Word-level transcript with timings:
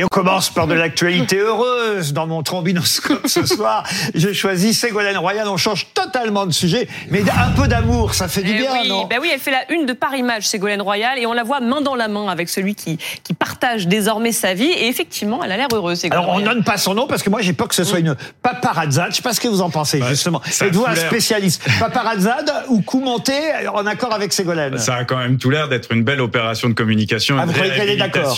Et 0.00 0.04
on 0.04 0.08
commence 0.08 0.48
par 0.48 0.66
de 0.66 0.72
l'actualité 0.72 1.36
heureuse 1.36 2.14
dans 2.14 2.26
mon 2.26 2.42
trombinoscope 2.42 3.26
ce 3.26 3.44
soir. 3.54 3.84
Je 4.14 4.32
choisis 4.32 4.78
Ségolène 4.80 5.18
Royal. 5.18 5.46
On 5.46 5.58
change 5.58 5.88
totalement 5.92 6.46
de 6.46 6.52
sujet, 6.54 6.88
mais 7.10 7.20
un 7.20 7.50
peu 7.50 7.68
d'amour, 7.68 8.14
ça 8.14 8.26
fait 8.26 8.40
du 8.40 8.52
Eh 8.54 8.58
bien, 8.60 8.72
oui, 8.80 8.88
non? 8.88 9.04
bah 9.04 9.16
oui, 9.20 9.28
elle 9.30 9.38
fait 9.38 9.50
la 9.50 9.70
une 9.70 9.84
de 9.84 9.92
Paris 9.92 10.22
Match, 10.22 10.44
Ségolène 10.46 10.80
Royal, 10.80 11.18
et 11.18 11.26
on 11.26 11.34
la 11.34 11.42
voit 11.42 11.60
main 11.60 11.82
dans 11.82 11.96
la 11.96 12.08
main 12.08 12.28
avec 12.28 12.48
celui 12.48 12.74
qui, 12.74 12.96
qui 13.22 13.34
partage 13.34 13.88
désormais 13.88 14.32
sa 14.32 14.54
vie. 14.54 14.70
Et 14.70 14.86
effectivement, 14.88 15.44
elle 15.44 15.52
a 15.52 15.58
l'air 15.58 15.68
heureuse, 15.74 15.98
Ségolène 15.98 16.18
Alors 16.22 16.30
on 16.30 16.38
Royal. 16.38 16.54
donne 16.54 16.64
pas 16.64 16.78
son 16.78 16.94
nom 16.94 17.06
parce 17.06 17.22
que 17.22 17.28
moi 17.28 17.42
j'ai 17.42 17.52
peur 17.52 17.68
que 17.68 17.74
ce 17.74 17.84
soit 17.84 17.98
une 17.98 18.16
paparazzade. 18.40 19.10
Je 19.10 19.16
sais 19.16 19.22
pas 19.22 19.34
ce 19.34 19.40
que 19.40 19.48
vous 19.48 19.60
en 19.60 19.68
pensez 19.68 20.00
justement. 20.08 20.40
ça 20.50 20.64
a 20.64 20.68
Êtes-vous 20.68 20.86
un 20.86 20.94
spécialiste 20.96 21.62
Paparazzade 21.78 22.50
ou 22.68 22.80
coup 22.80 23.00
monté 23.00 23.34
en 23.74 23.84
accord 23.84 24.14
avec 24.14 24.32
Ségolène? 24.32 24.78
Ça 24.78 24.94
a 24.94 25.04
quand 25.04 25.18
même 25.18 25.36
tout 25.36 25.50
l'air 25.50 25.68
d'être 25.68 25.92
une 25.92 26.04
belle 26.04 26.22
opération 26.22 26.70
de 26.70 26.74
communication, 26.74 27.36
Ah, 27.38 27.44
vous 27.44 27.52
croyez 27.52 27.74
qu'elle 27.74 27.90
est 27.90 27.96
d'accord? 27.96 28.34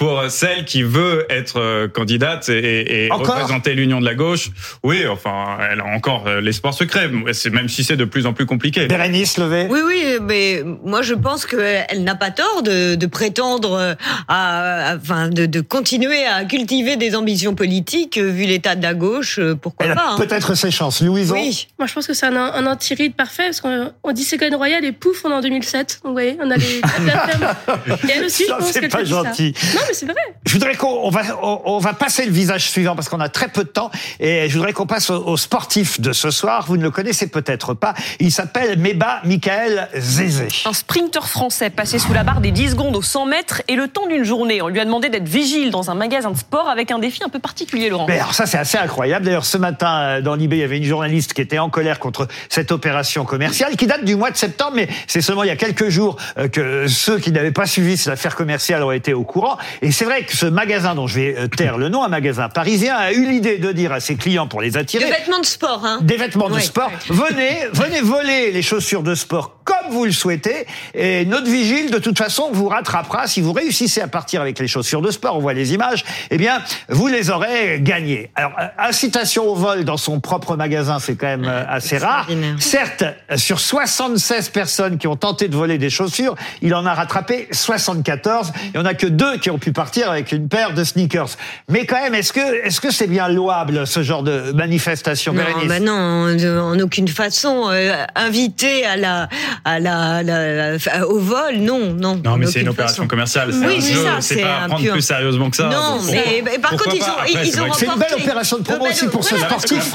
Pour 0.00 0.22
celle 0.30 0.64
qui 0.64 0.82
veut 0.82 1.26
être 1.28 1.60
euh, 1.60 1.86
candidate 1.86 2.48
et, 2.48 3.04
et 3.04 3.08
représenter 3.12 3.74
l'union 3.74 4.00
de 4.00 4.06
la 4.06 4.14
gauche. 4.14 4.48
Oui, 4.82 5.06
enfin, 5.06 5.58
elle 5.70 5.80
a 5.80 5.84
encore 5.84 6.26
euh, 6.26 6.40
l'espoir 6.40 6.72
secret, 6.72 7.10
c'est 7.32 7.50
même 7.50 7.68
si 7.68 7.84
c'est 7.84 7.98
de 7.98 8.06
plus 8.06 8.24
en 8.24 8.32
plus 8.32 8.46
compliqué. 8.46 8.86
Bérénice 8.86 9.36
Levé 9.36 9.66
Oui, 9.68 9.80
oui, 9.86 10.02
mais 10.22 10.62
moi 10.86 11.02
je 11.02 11.12
pense 11.12 11.44
qu'elle 11.44 12.02
n'a 12.02 12.14
pas 12.14 12.30
tort 12.30 12.62
de, 12.62 12.94
de 12.94 13.06
prétendre 13.06 13.94
à, 14.26 14.92
à- 14.92 14.96
enfin, 14.96 15.28
de, 15.28 15.44
de 15.44 15.60
continuer 15.60 16.24
à 16.24 16.46
cultiver 16.46 16.96
des 16.96 17.14
ambitions 17.14 17.54
politiques 17.54 18.16
euh, 18.16 18.30
vu 18.30 18.44
l'état 18.46 18.76
de 18.76 18.82
la 18.82 18.94
gauche. 18.94 19.38
euh, 19.38 19.54
Pourquoi 19.54 19.84
Elle 19.84 19.94
pas 19.94 20.00
a 20.00 20.12
hein. 20.12 20.16
peut-être 20.16 20.54
ses 20.54 20.70
chances. 20.70 21.02
Louison 21.02 21.34
Oui. 21.34 21.68
Moi, 21.78 21.86
je 21.86 21.92
pense 21.92 22.06
que 22.06 22.14
c'est 22.14 22.24
un, 22.24 22.36
un 22.36 22.66
anti-ride 22.66 23.14
parfait, 23.14 23.44
parce 23.44 23.60
qu'on 23.60 23.92
on 24.02 24.12
dit 24.12 24.24
Ségolène 24.24 24.54
Royal 24.54 24.82
et 24.82 24.92
pouf, 24.92 25.26
on 25.26 25.30
est 25.30 25.34
en 25.34 25.40
2007. 25.42 26.00
Donc, 26.04 26.08
vous 26.08 26.12
voyez, 26.12 26.38
on 26.42 26.50
a 26.50 26.56
les 26.56 26.80
Et 28.08 28.12
elle 28.16 28.24
aussi, 28.24 28.44
Ça, 28.46 28.54
je 28.58 28.64
pense 28.64 28.72
c'est 28.72 28.80
qu'elle 28.80 28.88
pas 28.88 28.98
fait 29.00 29.04
ça. 29.06 29.10
gentil. 29.24 29.54
Non, 29.74 29.80
c'est 29.92 30.06
vrai. 30.06 30.34
Je 30.50 30.56
voudrais 30.56 30.74
qu'on 30.74 30.88
on 30.88 31.10
va 31.10 31.22
on, 31.44 31.60
on 31.64 31.78
va 31.78 31.92
passer 31.92 32.26
le 32.26 32.32
visage 32.32 32.68
suivant 32.68 32.96
parce 32.96 33.08
qu'on 33.08 33.20
a 33.20 33.28
très 33.28 33.46
peu 33.46 33.62
de 33.62 33.68
temps 33.68 33.88
et 34.18 34.48
je 34.48 34.56
voudrais 34.56 34.72
qu'on 34.72 34.84
passe 34.84 35.08
au, 35.08 35.24
au 35.24 35.36
sportif 35.36 36.00
de 36.00 36.12
ce 36.12 36.32
soir. 36.32 36.64
Vous 36.66 36.76
ne 36.76 36.82
le 36.82 36.90
connaissez 36.90 37.28
peut-être 37.28 37.72
pas. 37.72 37.94
Il 38.18 38.32
s'appelle 38.32 38.76
Meba 38.76 39.20
Michael 39.22 39.88
Zézé. 39.94 40.48
Un 40.64 40.72
sprinter 40.72 41.28
français 41.28 41.70
passé 41.70 42.00
sous 42.00 42.12
la 42.12 42.24
barre 42.24 42.40
des 42.40 42.50
10 42.50 42.70
secondes 42.70 42.96
aux 42.96 43.02
100 43.02 43.26
mètres 43.26 43.62
et 43.68 43.76
le 43.76 43.86
temps 43.86 44.08
d'une 44.08 44.24
journée. 44.24 44.60
On 44.60 44.66
lui 44.66 44.80
a 44.80 44.84
demandé 44.84 45.08
d'être 45.08 45.28
vigile 45.28 45.70
dans 45.70 45.88
un 45.88 45.94
magasin 45.94 46.32
de 46.32 46.36
sport 46.36 46.68
avec 46.68 46.90
un 46.90 46.98
défi 46.98 47.22
un 47.22 47.28
peu 47.28 47.38
particulier, 47.38 47.88
Laurent. 47.88 48.06
Mais 48.08 48.18
alors 48.18 48.34
ça 48.34 48.46
c'est 48.46 48.58
assez 48.58 48.76
incroyable. 48.76 49.26
D'ailleurs 49.26 49.46
ce 49.46 49.56
matin 49.56 50.00
euh, 50.00 50.20
dans 50.20 50.34
l'IB 50.34 50.54
il 50.54 50.58
y 50.58 50.64
avait 50.64 50.78
une 50.78 50.84
journaliste 50.84 51.32
qui 51.32 51.42
était 51.42 51.60
en 51.60 51.70
colère 51.70 52.00
contre 52.00 52.26
cette 52.48 52.72
opération 52.72 53.24
commerciale 53.24 53.76
qui 53.76 53.86
date 53.86 54.04
du 54.04 54.16
mois 54.16 54.32
de 54.32 54.36
septembre, 54.36 54.72
mais 54.74 54.88
c'est 55.06 55.20
seulement 55.20 55.44
il 55.44 55.48
y 55.48 55.52
a 55.52 55.56
quelques 55.56 55.90
jours 55.90 56.16
euh, 56.38 56.48
que 56.48 56.88
ceux 56.88 57.20
qui 57.20 57.30
n'avaient 57.30 57.52
pas 57.52 57.66
suivi 57.66 57.96
cette 57.96 58.12
affaire 58.12 58.34
commerciale 58.34 58.82
ont 58.82 58.90
été 58.90 59.14
au 59.14 59.22
courant. 59.22 59.56
Et 59.80 59.92
c'est 59.92 60.04
vrai 60.04 60.24
que 60.24 60.39
ce 60.40 60.46
magasin 60.46 60.94
dont 60.94 61.06
je 61.06 61.16
vais 61.20 61.36
euh, 61.36 61.48
taire 61.48 61.76
le 61.76 61.90
nom, 61.90 62.02
un 62.02 62.08
magasin 62.08 62.48
parisien, 62.48 62.96
a 62.96 63.12
eu 63.12 63.26
l'idée 63.26 63.58
de 63.58 63.72
dire 63.72 63.92
à 63.92 64.00
ses 64.00 64.16
clients 64.16 64.46
pour 64.46 64.62
les 64.62 64.78
attirer 64.78 65.04
vêtements 65.04 65.38
de 65.40 65.44
sport, 65.44 65.84
hein. 65.84 65.98
des 66.00 66.16
vêtements 66.16 66.48
de 66.48 66.54
Ouais. 66.54 66.62
sport. 66.62 66.90
Venez, 67.10 67.58
venez 67.74 68.00
voler 68.00 68.50
les 68.50 68.62
chaussures 68.62 69.02
de 69.02 69.14
sport 69.14 69.59
comme 69.70 69.92
vous 69.92 70.04
le 70.04 70.10
souhaitez. 70.12 70.66
Et 70.94 71.24
notre 71.26 71.48
vigile, 71.48 71.90
de 71.90 71.98
toute 71.98 72.18
façon, 72.18 72.50
vous 72.52 72.68
rattrapera. 72.68 73.28
Si 73.28 73.40
vous 73.40 73.52
réussissez 73.52 74.00
à 74.00 74.08
partir 74.08 74.40
avec 74.40 74.58
les 74.58 74.66
chaussures 74.66 75.00
de 75.00 75.12
sport, 75.12 75.36
on 75.36 75.40
voit 75.40 75.54
les 75.54 75.74
images, 75.74 76.04
eh 76.30 76.38
bien, 76.38 76.60
vous 76.88 77.06
les 77.06 77.30
aurez 77.30 77.78
gagnées. 77.80 78.30
Alors, 78.34 78.52
euh, 78.60 78.66
incitation 78.78 79.44
au 79.44 79.54
vol 79.54 79.84
dans 79.84 79.96
son 79.96 80.18
propre 80.18 80.56
magasin, 80.56 80.98
c'est 80.98 81.14
quand 81.14 81.28
même 81.28 81.44
euh, 81.44 81.62
assez 81.68 81.98
rare. 81.98 82.26
Certes, 82.58 83.04
euh, 83.30 83.36
sur 83.36 83.60
76 83.60 84.48
personnes 84.48 84.98
qui 84.98 85.06
ont 85.06 85.16
tenté 85.16 85.46
de 85.46 85.54
voler 85.54 85.78
des 85.78 85.90
chaussures, 85.90 86.34
il 86.62 86.74
en 86.74 86.84
a 86.84 86.94
rattrapé 86.94 87.48
74. 87.52 88.52
Et 88.74 88.78
on 88.78 88.82
n'a 88.82 88.94
que 88.94 89.06
deux 89.06 89.38
qui 89.38 89.50
ont 89.50 89.58
pu 89.58 89.72
partir 89.72 90.10
avec 90.10 90.32
une 90.32 90.48
paire 90.48 90.74
de 90.74 90.82
sneakers. 90.82 91.36
Mais 91.68 91.86
quand 91.86 92.00
même, 92.00 92.14
est-ce 92.14 92.32
que 92.32 92.66
est-ce 92.66 92.80
que 92.80 92.90
c'est 92.90 93.06
bien 93.06 93.28
louable 93.28 93.86
ce 93.86 94.02
genre 94.02 94.22
de 94.22 94.52
manifestation, 94.52 95.32
Non, 95.32 95.42
bah 95.66 95.80
non, 95.80 96.26
en 96.60 96.78
aucune 96.80 97.08
façon. 97.08 97.68
Euh, 97.70 98.04
invité 98.14 98.84
à 98.84 98.96
la, 98.96 99.28
à 99.64 99.78
la, 99.80 100.22
la- 100.22 100.72
la- 100.72 101.06
au 101.08 101.18
vol, 101.18 101.56
non, 101.58 101.92
non. 101.92 102.20
Non, 102.24 102.36
mais 102.36 102.46
c'est 102.46 102.60
une 102.62 102.68
opération 102.68 103.02
façon. 103.02 103.08
commerciale. 103.08 103.50
Oui, 103.52 103.76
un 103.76 104.20
c'est 104.20 104.36
jeu, 104.36 104.42
pas 104.42 104.48
un 104.48 104.64
à 104.64 104.68
prendre 104.68 104.82
pur- 104.82 104.92
plus 104.92 105.02
sérieusement 105.02 105.50
que 105.50 105.56
ça. 105.56 105.64
Non, 105.64 105.96
Donc, 105.96 106.10
mais- 106.10 106.42
par 106.58 106.70
pourquoi 106.70 106.92
contre, 106.92 106.96
ils 106.96 107.02
ont- 107.02 107.06
Après, 107.18 107.30
ils 107.46 107.52
c'est 107.52 107.60
ont 107.88 107.92
une 107.94 107.98
belle 108.00 108.14
opération 108.18 108.58
de 108.58 108.62
promo 108.62 108.86
aussi 108.86 109.06
pour 109.08 109.24
ce 109.24 109.36
sportif. 109.36 109.92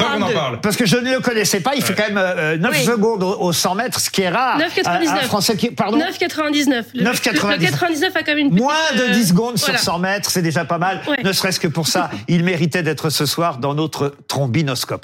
Parce 0.61 0.75
que 0.75 0.85
je 0.85 0.97
ne 0.97 1.11
le 1.15 1.19
connaissais 1.19 1.59
pas, 1.59 1.71
il 1.75 1.81
fait 1.83 1.93
quand 1.95 2.07
même 2.07 2.17
euh, 2.17 2.57
9 2.57 2.71
Oui. 2.73 2.85
secondes 2.85 3.23
au, 3.23 3.39
au 3.41 3.53
100 3.53 3.75
mètres, 3.75 3.99
ce 3.99 4.09
qui 4.09 4.21
est 4.21 4.29
rare. 4.29 4.57
9,99. 4.57 5.09
Un, 5.09 5.15
un 5.15 5.21
Français 5.21 5.55
qui, 5.57 5.71
pardon, 5.71 5.97
9,99. 5.97 6.85
Le- 6.93 7.03
9,99. 7.03 7.59
Le 7.59 7.65
99 7.65 8.15
a 8.15 8.19
quand 8.19 8.25
même 8.27 8.37
une 8.37 8.49
petite, 8.49 8.61
moins 8.61 8.73
de 8.95 9.01
euh, 9.01 9.09
10 9.13 9.27
secondes 9.29 9.57
voilà. 9.57 9.77
sur 9.77 9.93
100 9.93 9.99
mètres, 9.99 10.29
c'est 10.31 10.41
déjà 10.41 10.65
pas 10.65 10.77
mal. 10.77 11.01
Ne 11.23 11.31
serait-ce 11.31 11.59
que 11.59 11.67
pour 11.67 11.87
ça, 11.87 12.09
il 12.27 12.43
méritait 12.43 12.83
d'être 12.83 13.09
ce 13.09 13.25
soir 13.25 13.57
dans 13.57 13.73
notre 13.73 14.13
trombinoscope. 14.27 15.03